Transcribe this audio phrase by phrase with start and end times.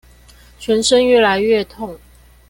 [0.57, 1.99] 全身越來越痛